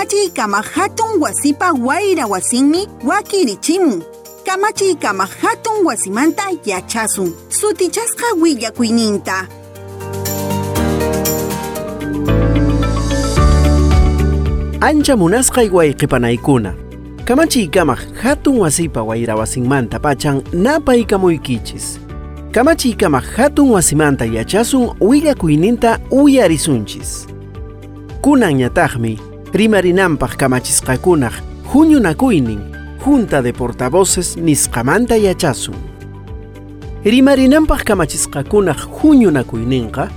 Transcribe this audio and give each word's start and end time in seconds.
kamachiykama 0.00 0.62
hatun 0.62 1.20
wasipa 1.20 1.72
wayra 1.72 2.26
wasinmi 2.26 2.88
wakirichimun 3.06 4.02
kamachiykama 4.46 5.26
hatun 5.26 5.84
wasimanta 5.84 6.42
yachasun 6.64 7.32
sutichasqa 7.48 8.24
willakuyninta 8.40 9.48
ancha 14.80 15.16
munasqay 15.16 15.68
wayqipanaykuna 15.68 16.74
kamachiykamaq 17.24 17.98
hatun 18.22 18.58
wasipa 18.58 19.02
wayra 19.02 19.36
wasinmanta 19.36 19.98
pachan 19.98 20.42
napaykamuykichis 20.52 22.00
kamachiykamaq 22.52 23.24
hatun 23.36 23.70
wasimanta 23.70 24.24
yachasun 24.24 24.90
willakuyninta 25.00 25.98
uyarisunchis. 26.10 27.26
Kunanñataqmi 28.20 29.29
rimarinanpaq 29.52 30.36
kamachisqakunaq 30.36 31.32
huñunakuynin 31.72 32.60
Junta 33.04 33.42
de 33.42 33.52
Portavoces 33.52 34.36
nisqamanta 34.36 35.16
yachasun. 35.16 35.74
Rimarinanpaq 37.04 37.84
kamachisqakunaq 37.84 38.78
huñunakuyninqa 39.02 40.08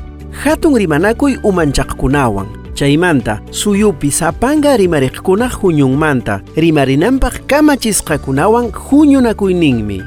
hatun 0.43 0.75
rimanakuy 0.77 1.39
umanchaqkunawan. 1.43 2.47
Chaymanta 2.73 3.41
suyupi 3.51 4.11
sapanga 4.11 4.77
rimariqkunaq 4.77 5.53
huñunmanta 5.61 6.41
rimarinanpaq 6.55 7.45
kamachisqakunawan 7.47 8.71
huñunakuyninmi 8.71 10.01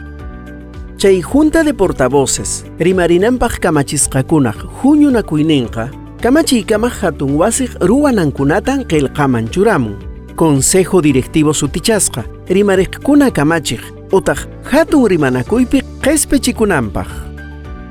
chay 0.98 1.22
Junta 1.22 1.62
de 1.62 1.74
Portavoces 1.74 2.64
rimarinanpaq 2.78 3.60
kamachisqakunaq 3.60 4.56
huñunakuyninqa 4.82 6.05
kamachiykamaq 6.22 6.92
hatun 7.00 7.36
wasiq 7.36 7.70
ruwanankunatan 7.80 8.84
qillqaman 8.88 9.48
churamun 9.52 9.96
Consejo 10.36 11.00
Directivo 11.02 11.52
Sutichasqa 11.52 12.24
rimariqkuna 12.48 13.30
kamachik 13.30 13.80
utaq 14.12 14.38
hatun 14.72 15.08
rimanakuypi 15.08 15.82
qespechikunanpaq 16.04 17.08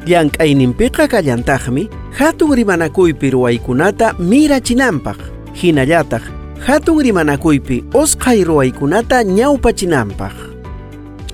llank'ayninpiqa 0.10 1.08
kallantaqmi 1.08 1.90
hatun 2.18 2.56
rimanakuypi 2.58 3.30
ruwaykunata 3.30 4.14
mirachinanpaq 4.20 5.18
hinallataq 5.62 6.24
hatun 6.68 7.02
rimanakuypi 7.06 7.84
usqhay 7.94 8.44
ruwaykunata 8.44 9.24
ñawpachinanpaq 9.24 10.34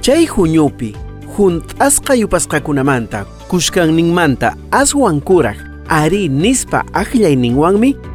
chay 0.02 0.26
huñupi 0.26 0.96
hunt'asqa 1.38 2.14
yupasqakunamanta 2.16 3.26
kushkanninmanta 3.48 4.56
aswan 4.72 5.22
kuraq 5.22 5.71
ari 5.92 6.30
nispa 6.32 6.80
akllay 6.96 7.36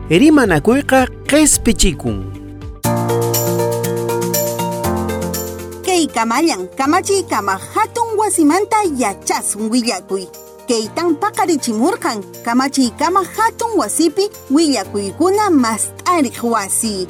rimanakuyqa 0.08 1.00
q'ispichikun 1.28 2.16
kay 5.84 6.08
kamayan 6.08 6.64
kamachiy 6.78 7.22
kama 7.28 7.60
hatun 7.60 8.16
wasimanta 8.16 8.80
yachasun 8.96 9.68
willakuy 9.68 10.24
kaytan 10.68 11.20
paqarichimurqan 11.20 12.24
kamachiy 12.44 12.90
kama 12.98 13.20
hatun 13.36 13.76
wasipi 13.76 14.24
willakuyykuna 14.50 15.50
mast'ariq 15.50 16.40
wasi 16.48 17.04